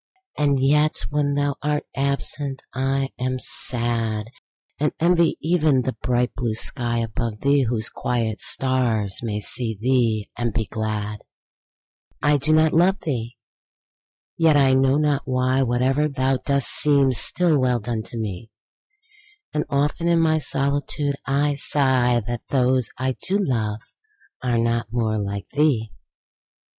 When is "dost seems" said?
16.37-17.19